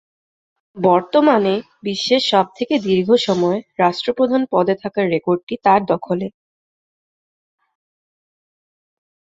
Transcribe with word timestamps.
বর্তমানে 0.77 1.53
বিশ্বের 1.83 2.21
সবথেকে 2.31 2.75
দীর্ঘসময় 2.85 3.59
রাষ্ট্রপ্রধান 3.79 4.41
পদে 4.53 4.75
থাকার 4.81 5.05
রেকর্ডটি 5.09 5.55
তার 5.65 5.81
দখলে। 5.85 6.27